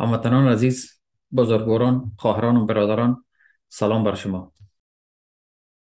[0.00, 1.00] هموطنان عزیز
[1.36, 3.24] بزرگواران خواهران و برادران
[3.68, 4.52] سلام بر شما.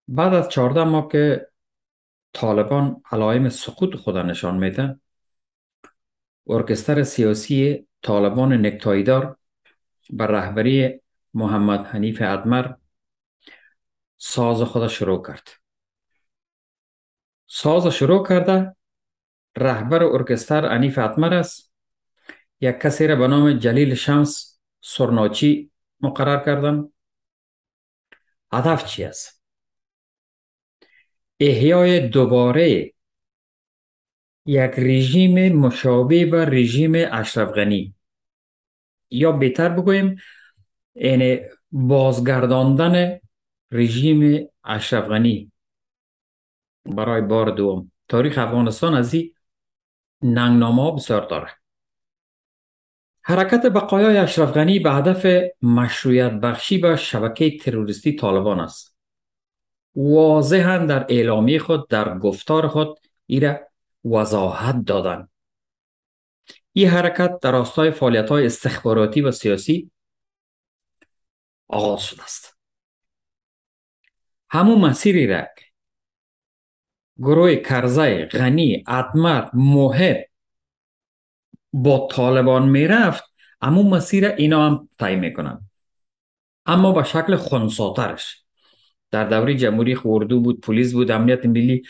[0.09, 1.49] بعد از 14 ماه که
[2.33, 5.01] طالبان علائم سقوط خود نشان میده
[6.49, 9.37] ارکستر سیاسی طالبان نکتایدار
[10.11, 11.01] بر رهبری
[11.35, 12.75] محمد حنیف ادمر
[14.17, 15.49] ساز خود شروع کرد.
[17.47, 18.77] ساز شروع کرده
[19.57, 21.73] رهبر ارکستر حنیف ادمر است.
[22.61, 26.89] یک کسی را به نام جلیل شمس سرناچی مقرر کردن.
[28.53, 29.43] هدف چی است؟
[31.41, 32.93] احیای دوباره
[34.47, 37.95] یک رژیم مشابه به رژیم اشرف غنی.
[39.13, 40.17] یا بهتر بگویم
[40.95, 41.41] این
[41.73, 43.19] بازگرداندن
[43.71, 45.53] رژیم اشرف غنی
[46.85, 47.93] برای بار دوم.
[48.09, 49.35] تاریخ افغانستان از این
[50.23, 51.49] ننگنامه بسیار داره.
[53.23, 55.27] حرکت بقایای اشرف غنی به هدف
[55.63, 58.97] مشروعیت بخشی به شبکه تروریستی طالبان است.
[59.97, 63.69] واضحا در اعلامی خود در گفتار خود ایره
[64.05, 65.29] وضاحت دادن.
[66.73, 69.91] این حرکت در راستای فعالیت های استخباراتی و سیاسی
[71.69, 72.59] آغاز شده است.
[74.51, 75.47] همون مسیری را
[77.19, 80.25] گروه کرزای غنی اتمر محب
[81.73, 83.25] با طالبان می‌رفت
[83.61, 85.69] اما مسیر اینا هم طی می‌کنن.
[86.67, 88.43] اما با شکل خونساترش.
[89.11, 91.83] در دوره جمهوری خوردو بود پلیس بود امنیت ملی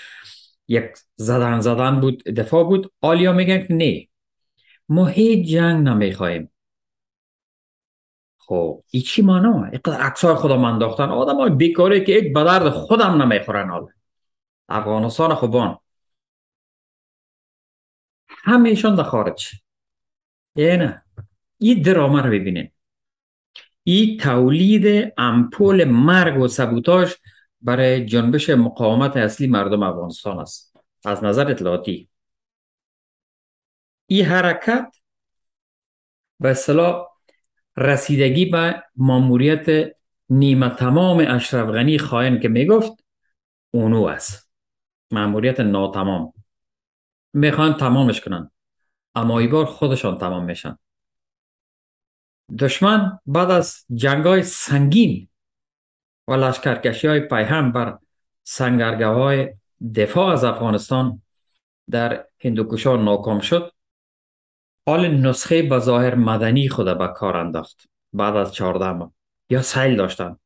[0.68, 0.84] یک
[1.16, 2.92] زدن زدن بود دفاع بود.
[3.00, 4.08] آلیا میگن که نه.
[4.88, 6.50] ما هیچ جنگ نمی‌خواهیم.
[8.38, 11.08] خب ای چی مانا؟ اینقدر عکسای خودم انداختن.
[11.08, 13.88] آدم های بیکاری که یک بدرد خودم نمی‌خورن حالا.
[14.68, 15.78] افغانستان خوبان.
[18.28, 19.48] همیشون در خارج.
[20.56, 21.02] نه.
[21.58, 22.72] این درامه رو ببینید
[23.84, 27.16] این تولید امپول مرگ و سبوتاش
[27.60, 30.76] برای جنبش مقاومت اصلی مردم افغانستان است.
[31.04, 32.08] از نظر اطلاعاتی.
[34.12, 34.96] این حرکت
[36.40, 37.06] به اصطلاح
[37.76, 39.92] رسیدگی به ماموریت
[40.28, 43.04] نیمه تمام اشرف غنی خواهن که می‌گفت
[43.70, 44.50] اونو است.
[45.10, 46.32] ماموریت ناتمام.
[47.32, 48.50] می‌خوان تمامش کنن.
[49.14, 50.78] اما ای بار خودشان تمام میشن.
[52.58, 55.28] دشمن بعد از جنگ های سنگین
[56.28, 57.98] و لشکرکشی های پیهم بر
[58.42, 59.54] سنگرگه های
[59.94, 61.22] دفاع از افغانستان
[61.90, 63.72] در هندوکشان ناکام شد
[64.86, 67.86] حال نسخه بظاهر مدنی خود به کار انداخت.
[68.12, 69.12] بعد از چهارده ماه.
[69.50, 70.36] یا سیل داشتن.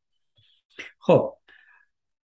[0.99, 1.37] خب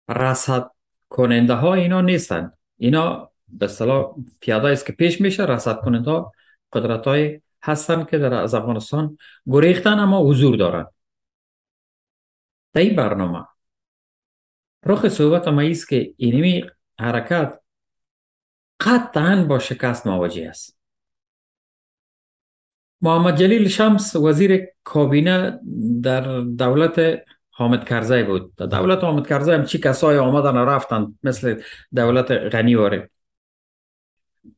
[0.09, 0.71] رسد
[1.09, 2.53] کننده ها اینا نیستن.
[2.77, 6.33] اینا به اصطلاح پیاده است که پیش میشه رصد کننده ها
[6.73, 10.87] قدرت های هستن که در از افغانستان گریختن اما حضور دارن.
[12.73, 13.47] در این برنامه.
[14.87, 16.65] رخ صحبت ما است که اینمی
[16.99, 17.61] حرکت
[18.81, 20.82] قطعا با شکست مواجه است.
[23.03, 25.61] محمد جلیل شمس وزیر کابینه
[26.03, 28.55] در دولت حامد کرزی بود.
[28.57, 31.61] در دولت حامد کرزی هم چی کسای آمدن و رفتن مثل
[31.95, 33.11] دولت غنی واره.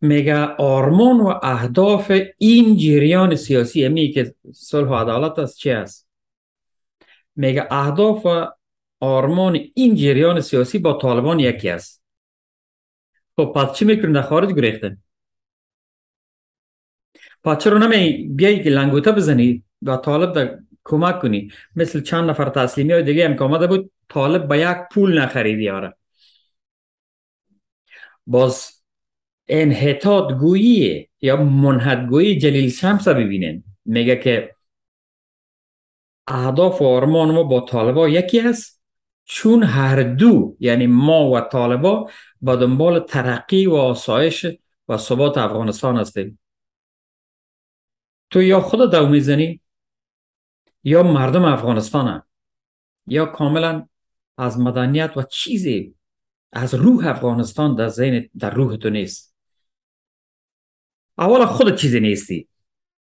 [0.00, 6.09] میگه آرمان و اهداف این جریان سیاسی امی که صلح و عدالت است چی است؟
[7.37, 8.47] میگه اهداف و
[9.00, 12.03] آرمان این جریان سیاسی با طالبان یکی است.
[13.37, 14.99] خب پس چی می‌کنن در خارج گریختن.
[17.44, 22.49] پس چرا نمی بیایی که لنگوته بزنی و طالب در کمک کنی مثل چند نفر
[22.49, 25.94] تسلیمی های دیگه هم که بود طالب به یک پول نخریدی آره
[28.27, 28.83] باز
[29.49, 34.54] انحطاط گویی یا منحط گویی جلیل شمس ببینین میگه که
[36.27, 38.80] اهداف و آرمان ما با طالبا یکی است.
[39.24, 42.10] چون هر دو یعنی ما و طالبا
[42.41, 44.47] با دنبال ترقی و آسایش
[44.89, 46.39] و ثبات افغانستان هستیم.
[48.30, 49.60] تو یا خود دو می‌زنی
[50.84, 52.22] یا مردم افغانستان
[53.06, 53.86] یا کاملا
[54.38, 55.94] از مدنیت و چیزی
[56.53, 59.34] از روح افغانستان در ذهن در روح تو نیست.
[61.18, 62.48] اول خود چیزی نیستی.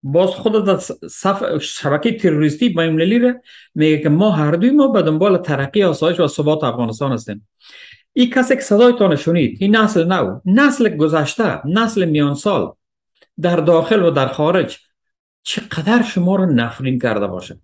[0.04, 0.77] باز خود در
[1.10, 3.33] صف شبکه تروریستی بینالمللی را
[3.75, 7.48] میگه که ما هر دوی ما به دنبال ترقی آسایش و ثبات افغانستان هستیم.
[8.13, 12.74] این کسی که صدایتان شنید این نسل نو نسل گذشته نسل میان سال
[13.42, 14.77] در داخل و در خارج
[15.44, 17.60] چقدر شما رو نفرین کرده باشه؟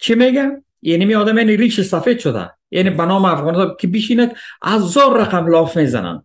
[0.00, 2.50] چی میگه؟ یعنی می آدم یعنی ریش سفید شده.
[2.70, 6.24] یعنی به نام افغانستان که بیشینه هزار رقم لاف می‌زنن.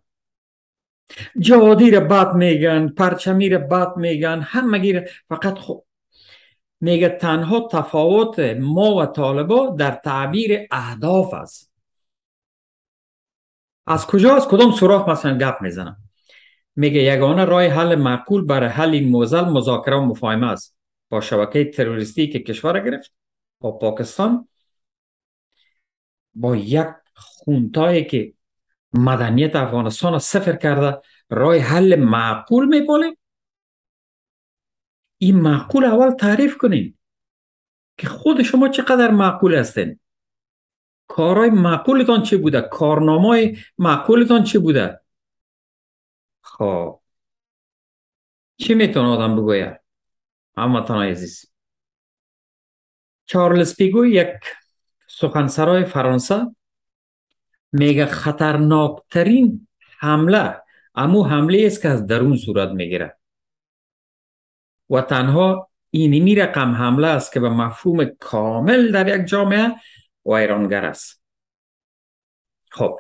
[1.40, 4.48] جوادی را بد میگن پرچمی را بد میگن
[4.82, 5.10] گیر.
[5.30, 5.86] فقط خوب
[6.82, 11.72] میگه تنها تفاوت ما و طالبا در تعبیر اهداف است.
[13.88, 16.03] از کجا؟ از کدام سوراخ مثلا گپ می‌زنم
[16.76, 20.78] میگه یگانه راه حل معقول برای حل این موزل مذاکره و مفاهمه است.
[21.10, 23.14] با شبکه تروریستی که کشور گرفت
[23.60, 24.48] با پاکستان
[26.34, 28.34] با یک خونتایی که
[28.94, 33.18] مدنیت افغانستان را صفر کرده راه حل معقول میپالیم.
[35.18, 36.98] این معقول اول تعریف کنین
[37.98, 40.00] که خود شما چقدر معقول هستین.
[41.08, 45.03] کارهای معقولتان چی بوده؟ کارنامه معقولتان چی بوده؟
[46.44, 47.00] خب.
[48.58, 49.80] چی می‌تونه آدم بگوید؟
[50.58, 51.46] هموطن عزیز.
[53.26, 54.34] چارلز پیگو یک
[55.08, 56.56] سخنسرای فرانسه.
[57.72, 59.68] میگه خطرناکترین
[60.00, 60.62] حمله
[60.96, 63.18] امو حمله است که از درون صورت می‌گیره.
[64.90, 69.76] و تنها اینی رقم حمله است که به مفهوم کامل در یک جامعه
[70.26, 71.24] ویرانگر است.
[72.72, 73.00] خب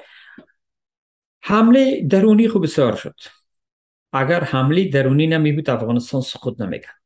[1.46, 3.16] حمله درونی خوب بسیار شد
[4.14, 7.02] اگر حمله درونی نمی بود افغانستان سقوط نمی‌کرد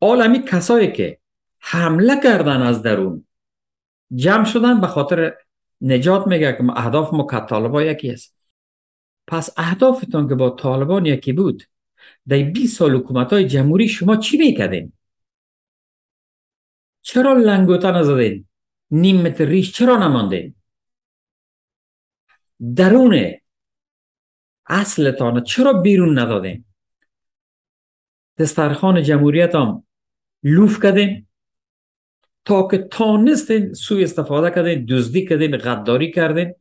[0.00, 1.18] عالمی کسایی که
[1.58, 3.26] حمله کردن از درون
[4.14, 5.34] جمع شدن به خاطر
[5.80, 8.36] نجات میگه که اهداف ما که طالبان یکی است
[9.26, 11.62] پس اهدافتان که با طالبان یکی بود
[12.28, 14.92] در 20 سال حکومت های جمهوری شما چی می‌کردین؟
[17.02, 18.46] چرا لنگوتا نزدین؟
[18.90, 20.54] نیم متر ریش چرا نماندین؟
[22.76, 23.32] درون
[24.66, 26.64] اصلتان چرا بیرون ندادین؟
[28.38, 29.86] دسترخان جمهوریت هم
[30.42, 31.26] لوف کردین
[32.44, 36.54] تا که تانستین سوی استفاده کردین دزدی کردین غداری کردین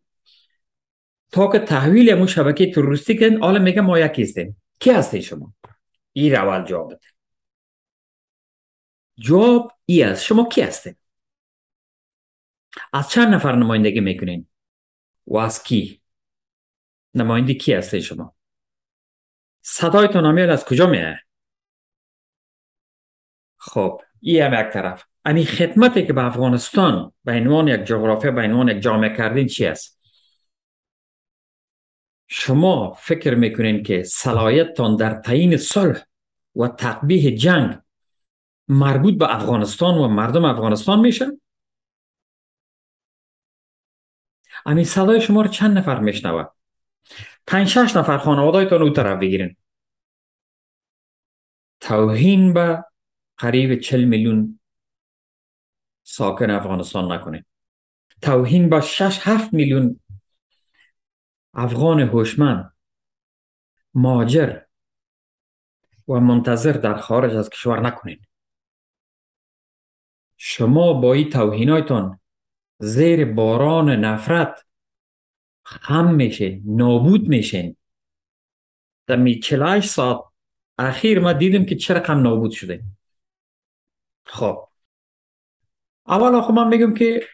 [1.31, 5.53] تا که تحویل امون شبکه تروریستی کردین حالا میگه ما یکی کی هستین شما؟
[6.13, 7.07] این اول جواب بده.
[9.19, 10.23] جواب ای است.
[10.23, 10.95] شما کی هستین؟
[12.93, 14.47] از چند نفر نمایندگی می‌کنین؟
[15.27, 16.01] و از کی؟
[17.13, 18.35] نماینده کی هستین شما؟
[19.61, 21.19] صدایتون امیل از کجا میه
[23.57, 25.05] خب ای هم یک طرف.
[25.25, 29.65] امی خدمتی که به افغانستان به عنوان یک جغرافیا به عنوان یک جامعه کردین چی
[29.65, 29.99] است
[32.27, 36.01] شما فکر می‌کنین که صلاحیتتان در تعیین صلح
[36.55, 37.77] و تقبیه جنگ
[38.67, 41.25] مربوط به افغانستان و مردم افغانستان میشه؟
[44.65, 46.45] امی صدای شما رو چند نفر میشنوه
[47.47, 49.55] پنج شش نفر خانوادایتان او طرف بگیرین
[51.79, 52.85] توهین به
[53.37, 54.59] قریب چل میلیون
[56.03, 57.45] ساکن افغانستان نکنید
[58.21, 59.99] توهین با 6 7 میلیون
[61.53, 62.73] افغان هوشمند
[63.93, 64.61] ماجر
[66.07, 68.27] و منتظر در خارج از کشور نکنید
[70.37, 72.19] شما با این توهینایتان
[72.83, 74.65] زیر باران نفرت
[75.63, 77.75] خم میشین نابود میشین.
[79.07, 80.23] در می 48 ساعت
[80.77, 82.83] اخیر ما دیدیم که چرا کم نابود شده.
[84.25, 84.67] خب.
[86.07, 87.27] اول آخه من میگم که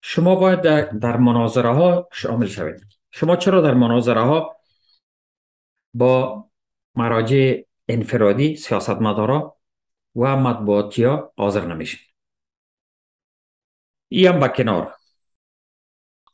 [0.00, 2.82] شما باید در, در مناظره ها شامل شوید.
[3.10, 4.56] شما چرا در مناظره ها
[5.94, 6.44] با
[6.94, 9.56] مراجع انفرادی سیاستمدارا
[10.16, 12.13] و مطبوعاتی ها حاضر نمیشین؟
[14.26, 14.94] هم با کنار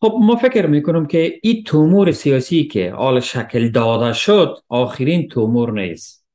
[0.00, 5.72] خب ما فکر می‌کنم که این تومور سیاسی که آل شکل داده شد آخرین تومور
[5.72, 6.26] نیست.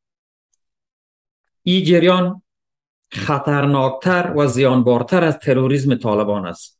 [1.64, 2.42] این جریان
[3.12, 6.80] خطرناکتر و زیانبارتر از تروریسم طالبان است.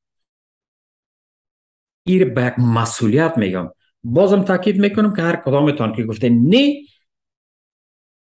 [2.04, 3.72] ایر به یک مسئولیت میگم.
[4.04, 6.82] بازم تاکید می‌کنم که هر کدامتان که گفته نه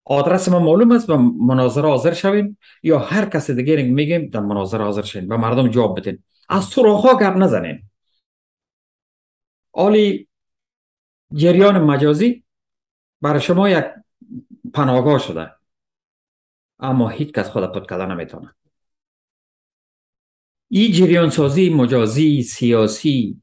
[0.04, 4.84] آدرس ما معلوم است و مناظره حاضر شوین یا هر کس دیگه میگیم در مناظره
[4.84, 5.28] حاضر شوین.
[5.28, 6.22] و مردم جواب بدین.
[6.48, 7.82] از سراخ ها گپ نزنین
[9.72, 10.28] آلی
[11.34, 12.44] جریان مجازی
[13.20, 13.84] برای شما یک
[14.74, 15.52] پناهگاه شده.
[16.78, 18.54] اما هیچ کس خود پد کردن نمی‌تونه.
[20.68, 23.42] این جریان سازی مجازی سیاسی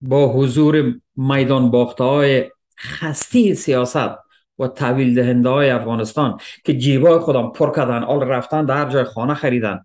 [0.00, 4.18] با حضور میدان باخته های خستی سیاست
[4.58, 9.04] و تحویل دهنده های افغانستان که جیبای خودم پر کردن آل رفتن در هر جای
[9.04, 9.84] خانه خریدن.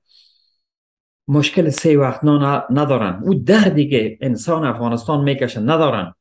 [1.28, 2.24] مشکل سه وقت
[2.70, 3.24] ندارن.
[3.24, 6.16] او دردی که انسان افغانستان می‌کشن ندارن.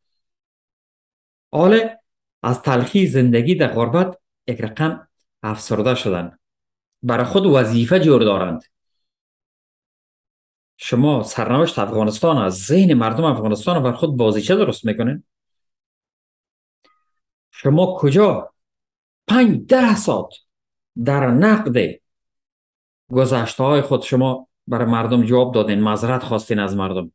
[1.51, 2.01] آله
[2.43, 5.09] از تلخی زندگی در غربت یک رقم
[5.43, 6.39] افسرده شدن.
[7.03, 8.63] برای خود وظیفه جور دارند.
[10.77, 15.25] شما سرنوشت افغانستان از ذهن مردم افغانستان بر خود بازیچه درست می‌کنین؟
[17.51, 18.53] شما کجا
[19.29, 20.35] پنج ده ساعت
[21.05, 22.01] در نقد
[23.11, 25.83] گذشته های خود شما برای مردم جواب دادین.
[25.83, 27.13] مذرت خواستین از مردم.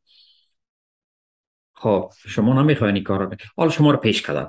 [1.74, 4.48] خب شما نمی‌خواین این کار رو حالا شما رو پیش کردن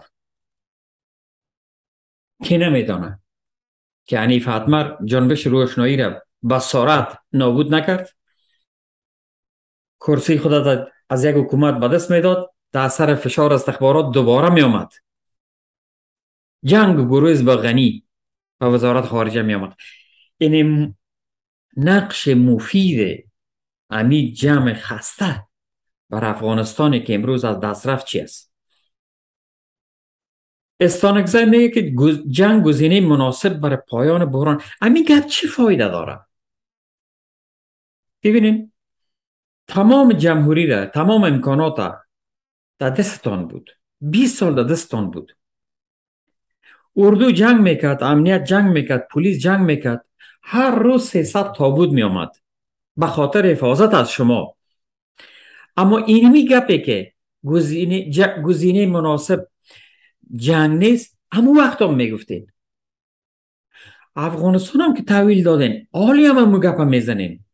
[2.44, 3.20] کی نمیدانه؟
[4.06, 8.16] که عنیف حتمر جنبش روشنایی را بسارت نابود نکرد.
[10.00, 10.54] کرسی خود
[11.10, 12.54] از یک حکومت به دست می‌داد.
[12.72, 14.92] در اثر فشار استخبارات دوباره می آمد
[16.64, 18.04] جنگ گروز با غنی
[18.62, 19.76] و وزارت خارجه می آمد
[20.38, 20.96] این
[21.78, 23.30] نقش مفید
[23.90, 25.48] امی جمع خسته
[26.10, 28.54] بر افغانستانی که امروز از دست رفت چی است؟
[30.80, 31.96] استانکزه میگه که
[32.30, 34.62] جنگ گزینه مناسب برای پایان بحران.
[34.82, 36.20] امی گپ چی فایده داره؟
[38.24, 38.72] ببینین
[39.68, 42.00] تمام جمهوری را تمام امکانات
[42.80, 43.70] در دستان بود.
[44.02, 45.38] 20 سال در دستان بود.
[46.96, 50.09] اردو جنگ می‌کرد امنیت جنگ می‌کرد پلیس جنگ می‌کرد.
[50.42, 52.32] هر روز 300 تابود می آمد
[52.98, 54.56] به خاطر حفاظت از شما.
[55.78, 57.14] اما اینمی گپه که
[57.46, 59.48] گزینه, مناسب
[60.36, 62.52] جنگ نیست همون وقت هم می‌گفتین.
[64.16, 67.46] افغانستان هم که تحویل دادین حالی هم همون گپ می‌زنین.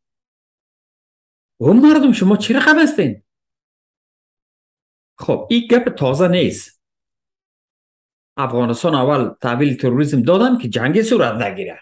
[1.59, 3.23] و مردم شما چی رقم هستین؟
[5.17, 6.81] خب این گپ تازه نیست.
[8.37, 11.81] افغانستان اول تحویل تروریسم دادن که جنگی صورت نگیره.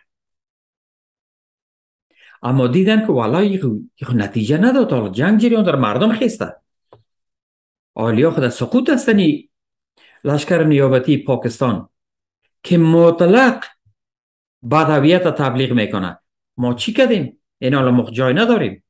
[2.44, 3.62] اما دیدن که والا یک
[4.14, 4.92] نتیجه نداد.
[4.92, 6.56] حالا جنگ جریان در مردم خیسته
[7.96, 9.50] آلیا خود سقوط هستنی
[10.24, 11.90] لشکر نیابتی پاکستان
[12.64, 13.64] که مطلق
[14.72, 16.20] بدویت تبلیغ می‌کنه.
[16.58, 18.84] ما چی کردیم؟ این حالا جای نداریم.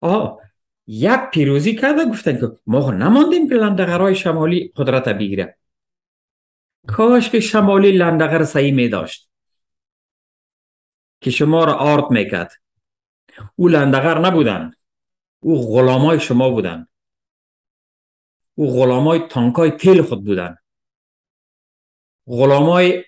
[0.00, 0.40] آه
[0.86, 5.58] یک پیروزی کرده گفتن که ما نماندیم که لندغرهای شمالی قدرت بگیره.
[6.86, 9.27] کاش که شمالی لندغر سعی می داشت
[11.20, 12.52] که شما را آرد می‌کرد.
[13.56, 14.70] او لندغر نبودن
[15.40, 16.86] او غلامای شما بودن
[18.54, 20.56] او غلامای تانکای تیل خود بودن
[22.26, 23.04] غلامای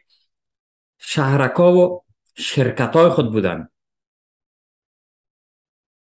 [0.98, 2.04] شهرکا و
[2.36, 3.68] شرکت های خود بودن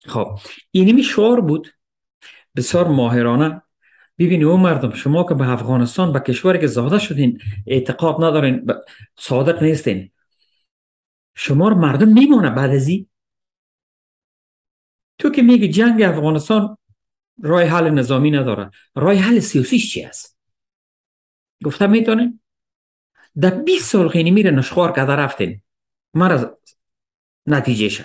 [0.06, 0.38] خب
[0.70, 1.68] اینمی شعار بود.
[2.56, 3.62] بسیار ماهرانه.
[4.18, 8.66] ببینید او مردم شما که به افغانستان به کشوری که زاده شدین اعتقاد ندارین
[9.18, 10.10] صادق نیستین.
[11.34, 12.88] شما رو مردم میمونه بعد از
[15.18, 16.76] تو که میگی جنگ افغانستان
[17.42, 18.70] رای حل نظامی نداره.
[18.94, 20.38] رای حل سیاسیش چی است؟
[21.64, 22.38] گفته می‌تونه
[23.40, 25.62] در 20 سال خیلی میره نشخوار کده رفتین.
[26.14, 26.58] مرا
[27.46, 28.04] نتیجه شد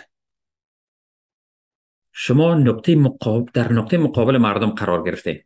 [2.11, 5.43] شما نقطه مقابل در نقطه مقابل مردم قرار گرفتین.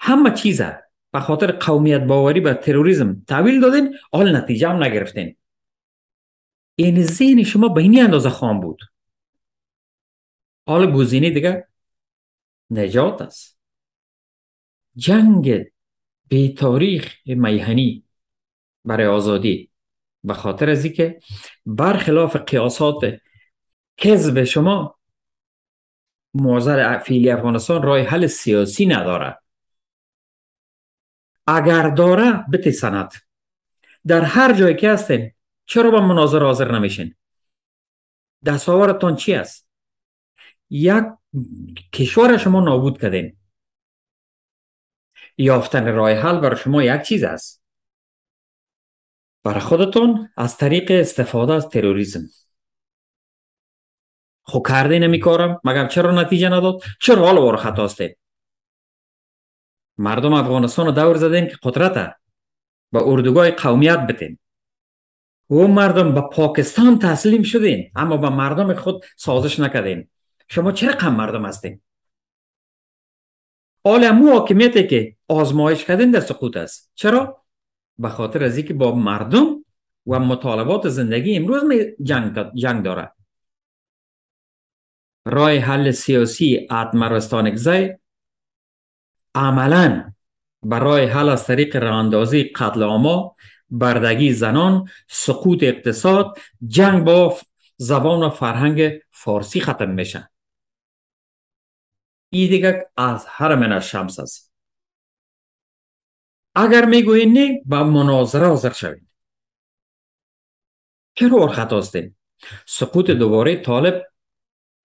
[0.00, 0.82] همه چیزه
[1.12, 5.36] به خاطر قومیت باوری به تروریسم تحویل دادین حال نتیجه هم نگرفتین.
[6.76, 8.80] این ذهن شما به این اندازه خام بود.
[10.66, 11.68] حال گزینه دیگه
[12.70, 13.58] نجات است.
[14.96, 15.64] جنگ
[16.28, 18.04] بی تاریخ میهنی
[18.84, 19.70] برای آزادی
[20.24, 21.20] به خاطر از که
[21.66, 23.20] برخلاف قیاسات
[23.96, 24.98] کذب شما
[26.34, 29.38] موزر فیلی افغانستان رای حل سیاسی نداره.
[31.46, 33.12] اگر داره بتی سند
[34.06, 35.32] در هر جایی که هستین
[35.66, 37.14] چرا با مناظر حاضر نمیشین؟
[38.44, 39.68] دستاورتان چی است؟
[40.70, 41.04] یک
[41.92, 43.36] کشور شما نابود کردین.
[45.38, 47.62] یافتن راه حل برای شما یک چیز است.
[49.42, 52.20] برای خودتون از طریق استفاده از تروریسم.
[54.42, 58.18] خو کرده نمی کارم مگر چرا نتیجه نداد؟ چرا حال وارو خطا هستید
[59.98, 62.16] مردم افغانستان رو دور زدین که قدرت
[62.92, 64.38] به اردوگاه قومیت بتین.
[65.50, 70.08] و مردم به پاکستان تسلیم شدین اما به مردم خود سازش نکردین.
[70.48, 71.80] شما چه رقم مردم هستین؟
[73.84, 76.90] حال امو حاکمیتی که آزمایش کردین در سقوط است.
[76.94, 77.44] چرا؟
[77.98, 79.64] به خاطر از اینکه با مردم
[80.06, 81.62] و مطالبات زندگی امروز
[82.02, 83.12] جنگ, جنگ داره.
[85.26, 87.96] رای حل سیاسی اتمرستان اگزای
[89.34, 90.12] عملا
[90.62, 93.36] برای حل از طریق راندازی قتل آما
[93.78, 97.38] بردگی زنان سقوط اقتصاد جنگ با
[97.76, 100.30] زبان و فرهنگ فارسی ختم میشه.
[102.30, 104.52] این دیگه از هر شمس است.
[106.54, 109.08] اگر می‌گوین نه با مناظره حاضر شوید
[111.14, 112.18] چرا خطا هستیم
[112.66, 114.06] سقوط دوباره طالب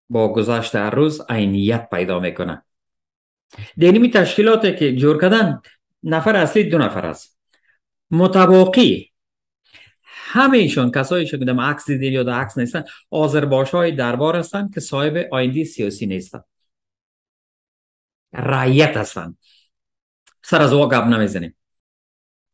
[0.09, 2.63] با گذشت هر روز عینیت پیدا می‌کنه.
[3.77, 5.61] دینی تشکیلات که جور کردن
[6.03, 7.38] نفر اصلی دو نفر است.
[8.11, 9.11] متواقی
[10.03, 14.79] همه کسایی که دم عکس دیدین یا در عکس نیستن آذرباش های دربار هستن که
[14.79, 16.43] صاحب آیندی سیاسی نیستن.
[18.33, 19.37] رعیت هستن.
[20.43, 21.55] سر از گپ نمی‌زنیم.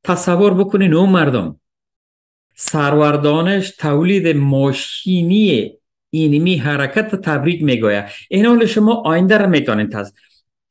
[0.04, 1.60] تصور بکنین اون مردم
[2.56, 5.78] سروردانش تولید ماشینی
[6.10, 8.06] اینمی حرکت تبریک می‌گوید.
[8.30, 9.94] این حال شما آینده را می‌تونین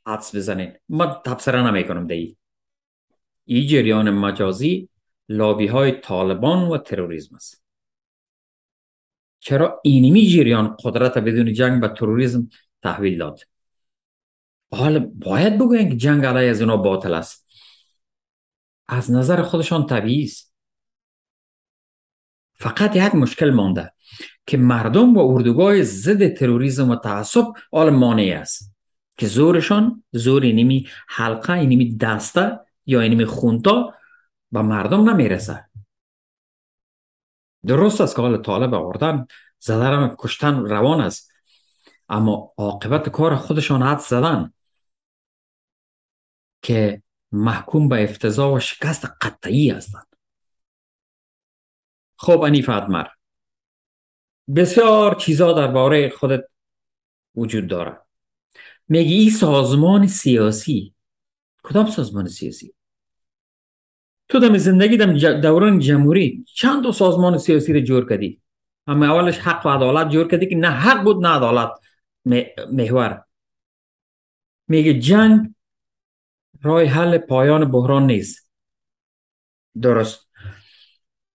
[0.07, 0.73] حدس بزنین.
[0.89, 2.37] ما تبصره نمی‌کنم دی
[3.45, 4.89] این جریان مجازی
[5.29, 7.65] لابی های طالبان و تروریسم است.
[9.39, 12.49] چرا اینمی جریان قدرت بدون جنگ به تروریسم
[12.83, 13.41] تحویل داد؟
[14.73, 17.47] حال باید بگوین که جنگ علیه از اونا باطل است.
[18.89, 20.55] از نظر خودشان طبیعی است.
[22.55, 23.93] فقط یک مشکل مانده
[24.47, 28.75] که مردم و اردوگاه ضد تروریسم و تعصب حال مانع است
[29.17, 33.95] که زورشان زور اینمی حلقه اینمی دسته یا اینمی خونتا
[34.53, 35.69] به مردم نمی‌رسه.
[37.67, 39.27] درست است که حال طالب آوردن
[39.59, 41.33] زدرم کشتن روان است.
[42.09, 44.53] اما عاقبت کار خودشان حد زدن
[46.63, 50.07] که محکوم به افتضاح و شکست قطعی هستند.
[52.17, 53.07] خب انیف ادمر
[54.57, 56.45] بسیار چیزا درباره خودت
[57.35, 58.01] وجود داره.
[58.89, 60.95] میگی این سازمان سیاسی.
[61.63, 62.74] کدام سازمان سیاسی؟
[64.29, 66.45] تو دم زندگی دم دوران جمهوری.
[66.55, 68.41] چند دو سازمان سیاسی رو جور کردی؟
[68.87, 71.71] اما اولش حق و عدالت جور کردی که نه حق بود نه عدالت.
[72.73, 73.25] محور.
[74.69, 75.55] میگه جنگ
[76.63, 78.49] رای حل پایان بحران نیست.
[79.83, 80.29] درست.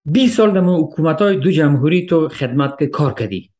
[0.05, 3.51] 20 سال در حکومت های دو جمهوری تو خدمت کار کردی.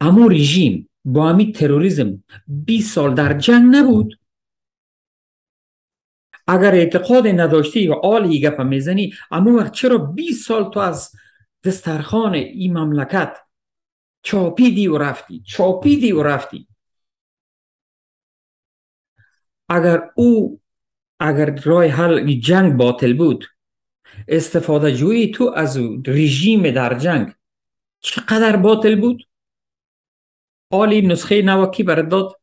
[0.00, 4.18] اما رژیم با همی تروریزم 20 سال در جنگ نبود.
[6.46, 11.12] اگر اعتقاد نداشتی و آل گپ می‌زنی اما وقت چرا 20 سال تو از
[11.64, 13.38] دسترخان این مملکت
[14.22, 16.68] چاپیدی و رفتی؟ چاپیدی و رفتی.
[19.68, 20.60] اگر او
[21.20, 23.44] اگر رای حل جنگ باطل بود
[24.28, 27.34] استفاده جویی تو از رژیم در جنگ
[28.00, 29.28] چقدر باطل بود؟
[30.70, 32.40] آلی نسخه نواکی برد داد.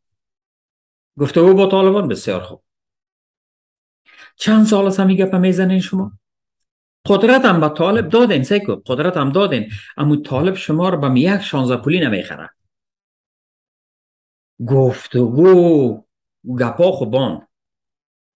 [1.19, 2.63] گفته با طالبان بسیار خوب.
[4.43, 6.11] چند سال است همی گپ می‌زنین شما؟
[7.05, 9.69] قدرت هم به طالب دادین سیکو قدرت هم دادین.
[9.97, 12.49] اما طالب شما رو به یک شانزه پولی نمی‌خره.
[14.67, 16.03] گفتگو
[16.59, 17.47] گپا خوبان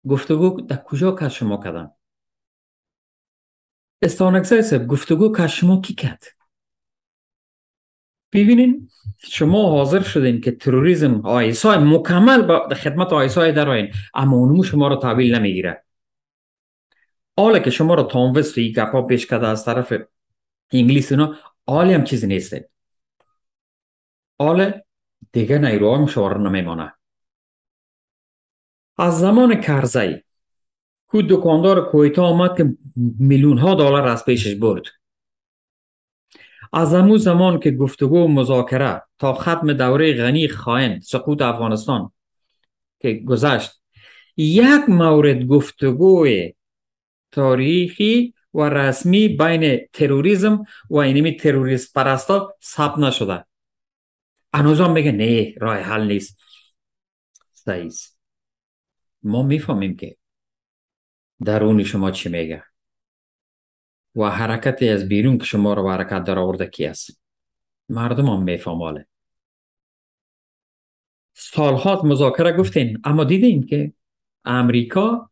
[0.07, 1.91] گفتگو در کجا که شما کردن
[4.01, 6.23] استانکسای سب گفتگو که شما کی کرد
[8.31, 8.89] ببینین
[9.19, 14.87] شما حاضر شدین که تروریسم آیسای مکمل با خدمت آیسای در آین اما اونمو شما
[14.87, 15.86] رو تحویل نمی‌گیره.
[17.37, 19.93] حالا که شما رو تاموست و گپا پیش کرده از طرف
[20.71, 21.35] انگلیس اینا
[21.67, 22.69] حالی هم چیزی نیسته
[24.39, 24.73] حالا
[25.31, 26.93] دیگه نیروها هم شما رو نمیمانه
[28.97, 30.23] از زمان کرزی
[31.11, 32.77] که دکاندار کویتا آمد که
[33.19, 34.83] میلیون ها دلار از پیشش برد
[36.73, 42.11] از امو زمان که گفتگو و مذاکره تا ختم دوره غنی خائن سقوط افغانستان
[42.99, 43.81] که گذشت
[44.37, 46.53] یک مورد گفتگوی
[47.37, 53.45] تاریخی و رسمی بین تروریسم و اینمی تروریست پرستا ثبت نشده.
[54.53, 56.39] هنوز میگه نه راه حل نیست.
[57.53, 58.17] سعیز
[59.23, 60.17] ما می‌فهمیم که
[61.45, 62.63] درون شما چی میگه
[64.15, 67.21] و حرکت از بیرون که شما رو حرکت در آورده کی است؟
[67.89, 69.07] مردم هم میفهماله
[71.33, 73.93] سالهات مذاکره گفتین اما دیدین که
[74.45, 75.29] امریکا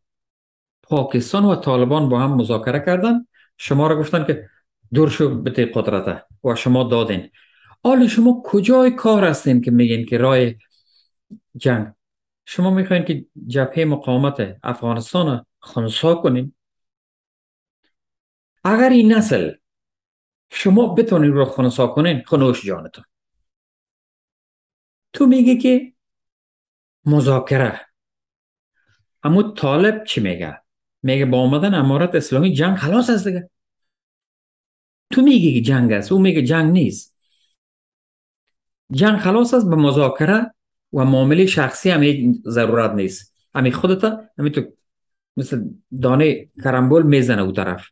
[0.88, 3.26] پاکستان و طالبان با هم مذاکره کردن.
[3.56, 4.48] شما را گفتن که
[4.94, 7.30] دور شو به قدرته و شما دادین.
[7.84, 10.56] حالا شما کجای کار هستین که میگین که رای
[11.56, 11.92] جنگ؟
[12.44, 16.54] شما می‌خواین که جبهه مقاومت افغانستان خونسا کنین؟
[18.64, 19.52] اگر این نسل
[20.50, 23.04] شما بتونین رو خونسا کنین خنوش جانتون.
[25.12, 25.92] تو میگی که
[27.04, 27.80] مذاکره.
[29.22, 30.65] اما طالب چی میگه؟
[31.06, 33.50] میگه با آمدن امارت اسلامی جنگ خلاص است دیگه.
[35.12, 37.16] تو میگی که جنگ است او میگه جنگ نیست.
[38.92, 40.54] جنگ خلاص است به مذاکره
[40.92, 43.34] و معامله شخصی هم ضرورت نیست.
[43.54, 44.62] همین خودتا همین تو
[45.36, 45.64] مثل
[46.02, 47.88] دانه کرمبول می‌زنه او طرف.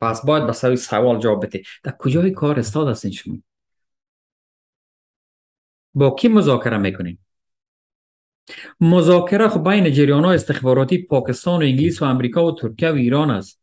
[0.00, 3.36] پس باید به سوال جواب بده در کجای کار استاد هستین شما؟
[5.94, 7.18] با کی مذاکره می‌کنین؟
[8.80, 13.30] مذاکره خب بین جریان های استخباراتی پاکستان و انگلیس و امریکا و ترکیه و ایران
[13.30, 13.60] است.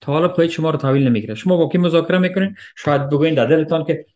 [0.00, 1.34] طالب خواهید شما رو تحویل نمی‌گیره.
[1.34, 4.06] شما با کی مذاکره می‌کنین؟ شاید بگوین در دلتان که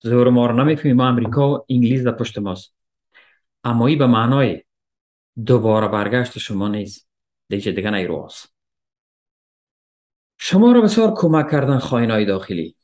[0.00, 2.74] زور ما رو نمی‌فهمیم ما امریکا و انگلیس در پشت ماست.
[3.64, 4.62] اما ای به معنای
[5.46, 7.08] دوباره برگشت شما نیست
[7.48, 8.28] دیگه دیگه نیرو
[10.38, 12.76] شما را بسیار کمک کردن های داخلی.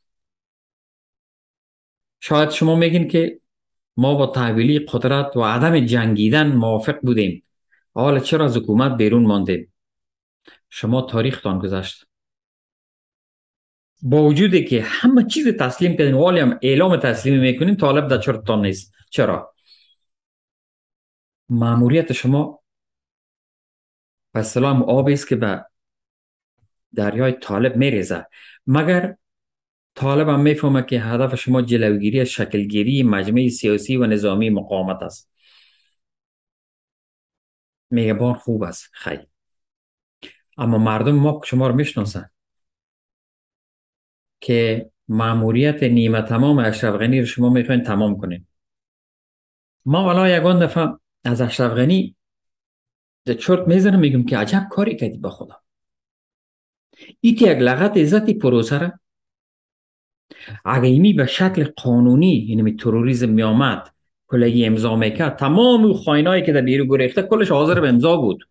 [2.21, 3.41] شاید شما میگین که
[3.97, 7.45] ما با تحویلی قدرت و عدم جنگیدن موافق بودیم.
[7.95, 9.73] حالا چرا از حکومت بیرون ماندیم
[10.69, 12.07] شما تاریختان گذشت.
[14.03, 18.67] با وجودی که همه چیز تسلیم کردین و هم اعلام تسلیم می‌کنین طالب در چرتان
[18.67, 18.95] نیست.
[19.11, 19.55] چرا؟
[21.49, 22.63] معمولیت شما
[24.33, 25.65] به سلام آبی است که به
[26.95, 28.27] دریای طالب میریزه.
[28.67, 29.17] مگر
[29.95, 35.31] طالب هم می‌فهمه که هدف شما جلوگیری از شکلگیری مجمع سیاسی و نظامی مقاومت است.
[37.91, 38.91] میگه بار خوب است.
[38.93, 39.27] خیلی
[40.59, 42.31] اما مردم ما شما رو می‌شناسن.
[44.41, 48.47] که معمولیت نیمه تمام اشرف غنی رو شما می‌خواین تمام کنین.
[49.85, 50.89] ما والا یگان دفعه
[51.25, 52.17] از اشرف غنی
[53.39, 55.63] چرت می‌زنم میگم که عجب کاری کردی با خدا.
[57.21, 58.35] ای که یک لغت عزتی
[60.65, 63.95] اگه به شکل قانونی یعنی تروریزم میامد
[64.27, 68.49] کلگی امضا می‌کرد تمام خاینایی که در بیرو گریخته کلش حاضر به امضا بود.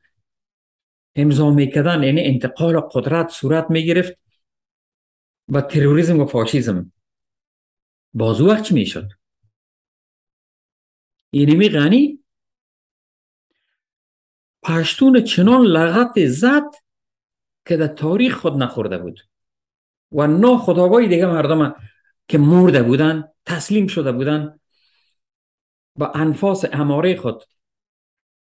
[1.15, 4.13] امضا می‌کردن یعنی انتقال قدرت صورت می‌گرفت
[5.49, 6.91] و تروریزم و فاشیزم.
[8.13, 9.09] بازو وقت چی می‌شد؟
[11.29, 12.19] اینمی غنی؟
[14.63, 16.63] پشتون چنان لغت زد
[17.65, 19.19] که در تاریخ خود نخورده بود.
[20.11, 21.75] و نا خداگاهی دیگه مردم
[22.27, 24.59] که مرده بودن تسلیم شده بودن
[25.95, 27.43] با انفاس اماره خود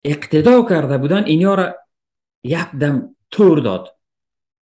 [0.05, 1.75] اقتدا کرده بودن اینیا را
[2.45, 3.97] یک دم تور داد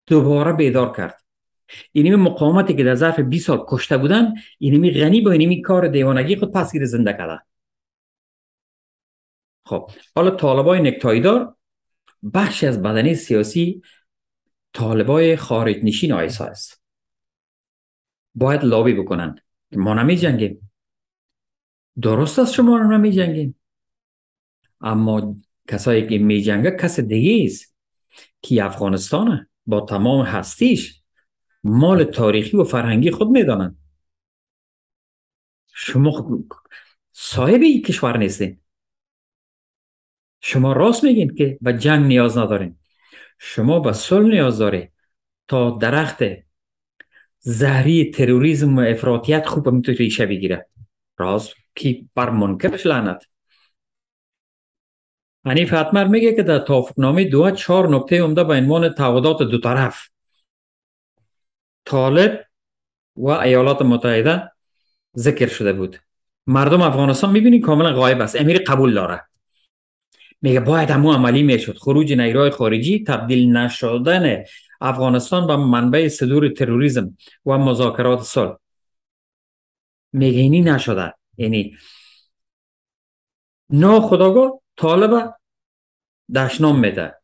[0.07, 1.23] دوباره بیدار کرد.
[1.91, 6.35] اینمی مقاومتی که در ظرف 20 سال کشته بودن اینمی غنی با اینمی کار دیوانگی
[6.35, 7.41] خود پس گیر زنده کرده.
[9.65, 11.55] خب حالا طالبای نکتایدار
[12.33, 13.81] بخشی از بدنی سیاسی
[14.77, 16.83] طالبای خارج نشین آیسا است.
[18.35, 19.35] باید لابی بکنن.
[19.71, 20.71] ما نمی جنگیم
[22.01, 23.59] درست است شما نمی جنگیم
[24.81, 25.35] اما
[25.67, 27.75] کسایی که می جنگه کس دیگه است
[28.41, 29.49] که افغانستانه.
[29.65, 31.01] با تمام هستیش
[31.63, 33.77] مال تاریخی و فرهنگی خود می‌دانن.
[35.73, 36.43] شما
[37.11, 38.59] صاحب این کشور نیستین.
[40.41, 42.79] شما راست میگین که به جنگ نیاز ندارین.
[43.37, 44.89] شما به صلح نیاز داری
[45.47, 46.23] تا درخت
[47.39, 50.67] زهری تروریسم و افراطیت خوب می‌تونه ریشه بگیره.
[51.17, 53.25] راست کی بر منکرش لعنت.
[55.45, 60.09] حنیف حتمر میگه که در توافقنامه دو چهار نکته عمده به عنوان تعهدات دو طرف.
[61.85, 62.45] طالب
[63.15, 64.51] و ایالات متحده
[65.17, 65.97] ذکر شده بود.
[66.47, 68.35] مردم افغانستان می‌بینی کاملا غایب است.
[68.35, 69.26] امیر قبول داره.
[70.41, 71.77] میگه باید همو عملی می‌شد.
[71.77, 74.43] خروج نیروهای خارجی تبدیل نشدن
[74.81, 78.55] افغانستان به منبع صدور تروریسم و مذاکرات صلح
[80.13, 81.13] میگه اینی نشده.
[81.37, 81.77] یعنی
[83.69, 85.35] ناخداگاه طالب
[86.35, 87.15] دشنام میده.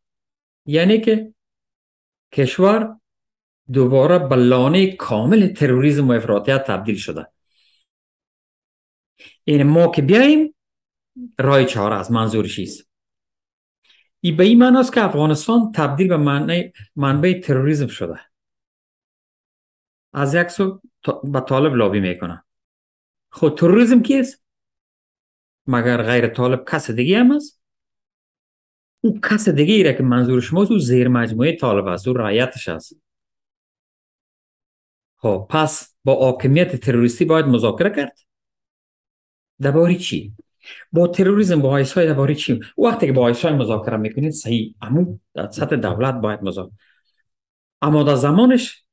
[0.66, 1.34] یعنی که
[2.32, 3.00] کشور
[3.74, 7.28] دوباره به لانه کامل تروریسم و افراطیت تبدیل شده.
[9.44, 10.56] این یعنی ما که بیاییم
[11.40, 12.93] رای چهار از منظورش است ای
[14.32, 16.18] به این معنی است که افغانستان تبدیل به
[16.96, 18.20] منبع تروریسم شده.
[20.14, 20.82] از یک سو
[21.24, 22.44] به طالب لابی می‌کنه
[23.32, 24.44] خود تروریسم کیست
[25.68, 27.62] مگر غیر طالب کس دیگه هم است؟
[29.02, 33.02] او کس دیگه ایره که منظور شما تو زیر مجموعه طالب است او رایتش است.
[35.16, 38.20] خب پس با حاکمیت تروریستی باید مذاکره کرد؟
[39.62, 40.34] درباره چی؟
[40.92, 44.76] با تروریسم با آیس های درباره چی وقتی که با آیس های مذاکره می‌کنید صحیح.
[44.82, 46.78] اما در سطح دولت باید مذاکره.
[47.82, 48.84] اما در زمانش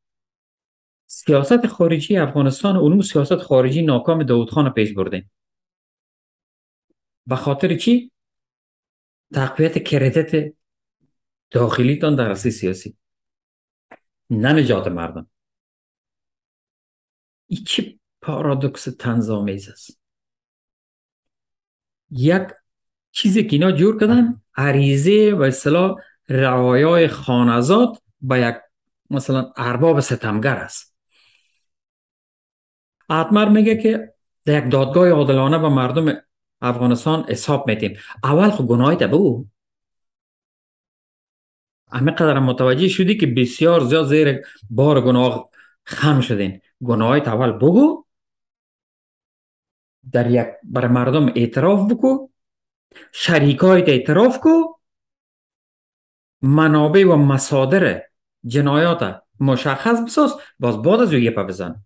[1.06, 5.26] سیاست خارجی افغانستان اونو سیاست خارجی ناکام داود خان پیش برده
[7.26, 8.12] به خاطر چی؟
[9.34, 10.54] تقویت کردیت
[11.50, 12.96] داخلیتان در رسی سیاسی.
[14.30, 15.30] نه نجات مردم.
[17.46, 19.99] این چه پارادوکس تنظامیز است.
[22.10, 22.42] یک
[23.10, 25.96] چیزی که اینا جور کردن عریضه و اصطلاح
[26.28, 28.54] روایای خانزاد با یک
[29.10, 30.96] مثلا ارباب ستمگر است.
[33.10, 36.16] اتمر میگه که در یک دادگاه عادلانه به مردم
[36.60, 39.46] افغانستان حساب میتیم اول خو گناهی بگو.
[41.92, 45.50] همه قدر متوجه شدی که بسیار زیاد زیر بار گناه
[45.84, 46.60] خم شدین.
[46.84, 48.04] گناهایت اول بگو.
[50.12, 52.28] در یک بر مردم اعتراف بکو
[53.12, 54.62] شریکایت اعتراف کو
[56.42, 58.02] منابع و مصادر
[58.46, 61.84] جنایات مشخص بساز باز بعد از یه بزن.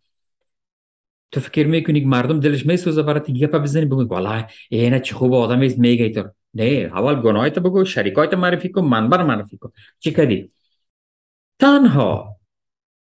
[1.33, 5.35] تو فکر می‌کنی مردم دلش میسوزه برای یه پا بزنی؟ بگو والا اینه چه خوب
[5.35, 6.29] آدم است میگه تو.
[6.55, 9.73] نه اول گناهیت بگو شریکایت معرفی کن منبر معرفی کن.
[9.99, 10.53] چی کردی؟
[11.59, 12.37] تنها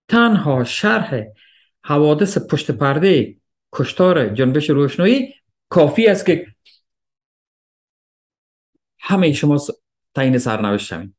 [0.09, 1.25] تنها شرح
[1.85, 3.37] حوادث پشت پرده
[3.77, 5.35] کشتار جنبش روشنایی
[5.69, 6.47] کافی است که
[8.99, 9.59] همه شما
[10.15, 11.15] تعیین سرنوشت شوین.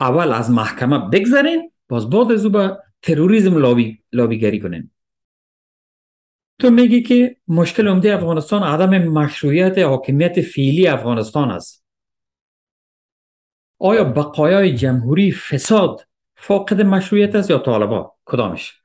[0.00, 4.90] اول از محکمه بگذرین باز بعد از او به تروریزم لابی لابیگری کنین.
[6.60, 11.84] تو میگی که مشکل عمده افغانستان عدم مشروعیت حاکمیت فعلی افغانستان است.
[13.78, 18.83] آیا بقایای جمهوری فساد فاقد مشروعیت است یا طالبا کدامش؟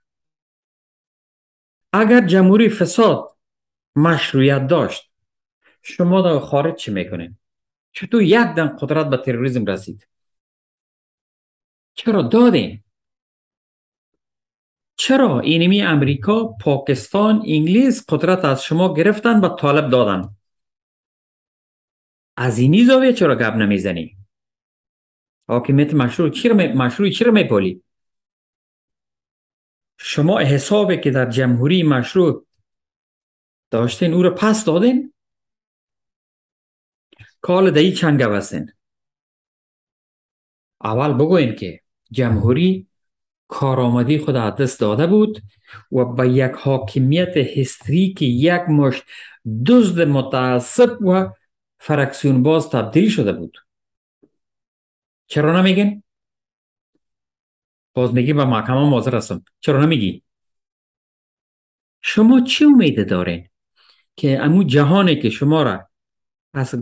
[1.94, 3.38] اگر جمهوری فساد
[3.96, 5.12] مشروعیت داشت
[5.82, 7.38] شما در خارج چی می‌کنین؟
[7.92, 10.08] چطور یک دن قدرت به تروریسم رسید؟
[11.94, 12.84] چرا دادین؟
[14.96, 20.36] چرا اینمی امریکا پاکستان انگلیس قدرت از شما گرفتن به طالب دادن؟
[22.38, 24.18] از اینی زاویه چرا گپ نمی‌زنی؟
[25.48, 27.84] حاکمیت مشروع چرا مشروع چرا میپالی
[30.02, 32.46] شما حسابی که در جمهوری مشروع
[33.72, 35.14] داشتین او رو پس دادین؟
[37.42, 38.72] کال دهی چند گپ هستین
[40.84, 41.82] اول بگوین که
[42.12, 42.88] جمهوری
[43.48, 45.42] کارآمدی خود دست داده بود
[45.92, 49.04] و به یک حاکمیت هستریک یک مشت
[49.66, 51.30] دزد متعصب و
[51.78, 53.58] فرکسیون باز تبدیل شده بود.
[55.28, 56.04] چرا نمیگین؟
[57.94, 59.44] باز میگی به محکمه مازر هستم.
[59.60, 60.24] چرا نمیگی؟
[62.02, 63.50] شما چی امیده دارین؟
[64.16, 65.90] که امو جهانی که شما را
[66.54, 66.76] از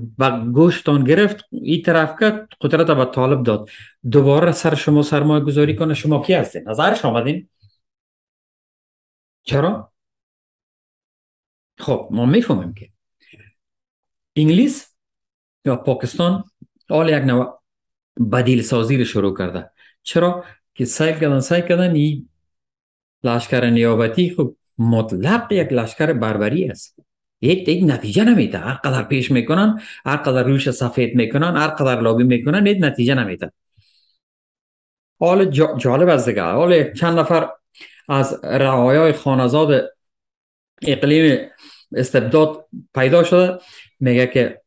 [0.54, 3.70] گوشتان گرفت این طرف کرد قدرت به طالب داد
[4.12, 7.50] دوباره سر شما سرمایه گذاری کنه؟ شما کی هستین؟ نظرش آمدین
[9.44, 9.94] چرا؟
[11.78, 12.90] خب ما می‌فهمیم که
[14.36, 14.96] انگلیس
[15.66, 16.44] یا پاکستان
[16.90, 17.62] آل یک نوع
[18.32, 19.72] بدیل سازی رو شروع کرده.
[20.04, 20.46] چرا؟
[20.78, 22.30] که سعی کردن سعی کردن این
[23.24, 27.00] لشکر نیابتی خب مطلق یک لشکر بربری است.
[27.42, 28.58] یک یک نتیجه نمیده.
[28.58, 33.16] هر قدر پیش می‌کنن هر قدر روش سفید می‌کنن هر قدر لابی می‌کنن یک نتیجه
[33.16, 33.52] نمیده.
[35.20, 35.46] حال
[35.78, 36.44] جالب از دیگه.
[36.44, 37.50] حال چند نفر
[38.10, 39.90] از رعایای خانزاد
[40.82, 41.50] اقلیم
[41.96, 43.60] استبداد پیدا شده.
[44.00, 44.62] میگه که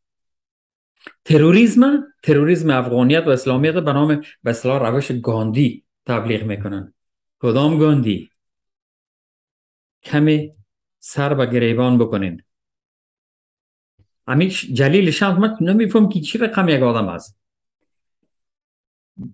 [1.24, 6.94] تروریسم تروریسم افغانیت و اسلامیت به نام به روش گاندی تبلیغ می‌کنن.
[7.42, 8.30] کدام گاندی؟
[10.02, 10.54] کمی
[10.98, 12.42] سر به گریبان بکنین.
[14.28, 17.40] همین جلیل شمس من نمیفهم که چی رقم یک آدم است.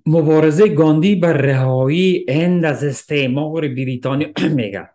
[0.06, 4.90] مبارزه گاندی بر رهایی هند از استعمار بریتانیا میگه.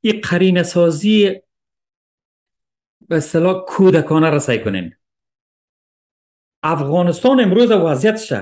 [0.00, 1.30] این قرین سازی
[3.08, 4.94] به اصطلاح کودکانه را سعی کنین.
[6.62, 8.32] افغانستان امروز وضعیتش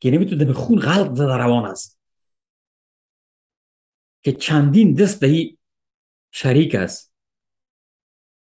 [0.00, 1.98] که نمی‌تونه خون غلط زده روان است.
[4.22, 5.56] که چندین دست به
[6.30, 7.12] شریک است.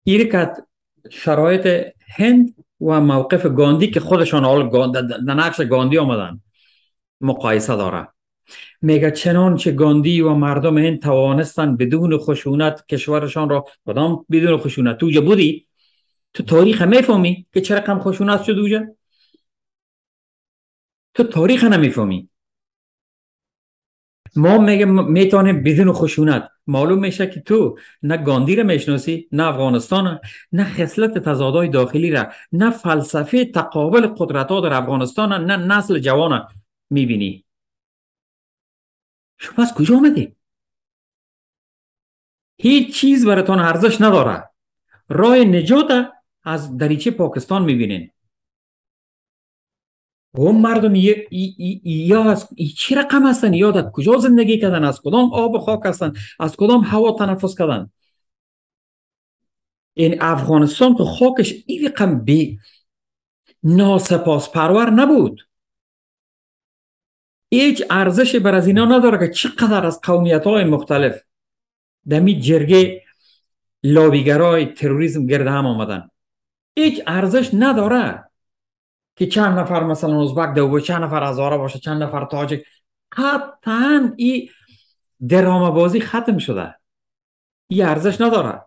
[0.03, 0.57] ایرکت
[1.09, 6.41] شرایط هند و موقف گاندی که خودشان حال در نقش گاندی آمدن
[7.21, 8.07] مقایسه داره
[8.81, 15.21] میگه چنانچه گاندی و مردم هند توانستن بدون خشونت کشورشان را کدام بدون خشونت؟ تو
[15.21, 15.67] بودی؟
[16.33, 18.95] تو تاریخ می‌فهمی که چرا کم خشونت شد اوجه
[21.13, 22.29] تو تاریخ نمی‌فهمی.
[24.35, 26.49] ما میگه می‌تونیم بدون خشونت.
[26.67, 30.19] معلوم میشه که تو نه گاندی را می‌شناسی نه افغانستان
[30.51, 36.47] نه خصلت تضادهای داخلی را نه فلسفه تقابل قدرت ها در افغانستان نه نسل جوان
[36.89, 37.45] می‌بینی.
[39.37, 40.35] شما از کجا آمدی؟
[42.57, 44.49] هیچ چیز براتون ارزش نداره.
[45.09, 46.11] راه نجات
[46.43, 48.11] از دریچه پاکستان می‌بینین.
[50.33, 50.93] و مردم
[51.83, 55.79] یا از چی رقم هستن یا در کجا زندگی کردن از کدام آب و خاک
[55.85, 57.89] هستن از کدام هوا تنفس کردن
[59.93, 62.59] این افغانستان تو خاکش این رقم بی
[63.63, 65.47] ناسپاس پرور نبود
[67.49, 71.21] هیچ ارزش بر از اینا نداره که چقدر از قومیت های مختلف
[72.09, 73.03] دمی جرگه
[73.83, 76.09] لابیگرای تروریسم گرد هم آمدن
[76.75, 78.30] هیچ ارزش نداره
[79.15, 82.63] که چند نفر مثلا ازبک دو چند نفر هزاره باشه چند نفر تاجک
[83.11, 84.49] قطعا این
[85.29, 86.75] درامه بازی ختم شده.
[87.67, 88.61] این ارزش نداره.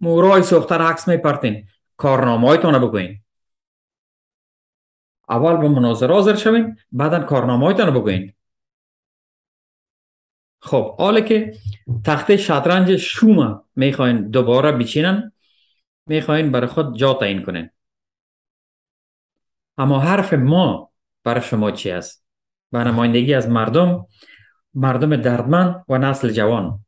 [0.00, 1.66] مورای سوختر عکس میپرتین.
[1.96, 3.20] کارنامه هایتون بگوین.
[5.28, 8.32] اول به مناظر حاضر شوین بعدا کارنامه هایتون بگوین.
[10.60, 11.54] خب حالا که
[12.04, 15.32] تخته شطرنج شوم می‌خواین دوباره بچینن
[16.06, 17.70] می‌خواین برای خود جا تعیین کنین.
[19.78, 20.92] اما حرف ما
[21.24, 22.26] برای شما چی است؟
[22.70, 24.06] به نمایندگی از مردم
[24.74, 26.84] مردم دردمند و نسل جوان.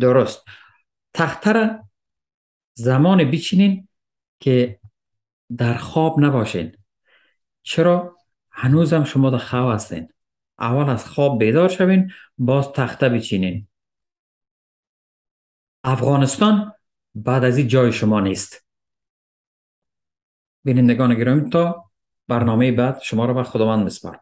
[0.00, 0.44] درست.
[1.14, 1.82] تختر
[2.74, 3.88] زمان بیچینین
[4.40, 4.80] که
[5.56, 6.76] در خواب نباشین.
[7.62, 8.16] چرا؟
[8.50, 10.08] هنوزم شما در خواب هستین.
[10.58, 13.68] اول از خواب بیدار شوین باز تخته بچینین
[15.84, 16.72] افغانستان
[17.14, 18.65] بعد از این جای شما نیست.
[20.66, 21.84] بینندگان گرامی تا
[22.28, 24.20] برنامه بعد شما را به خداوند میسپارم